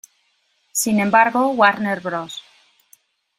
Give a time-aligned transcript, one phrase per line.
[0.71, 2.41] Sin embargo, Warner Bros.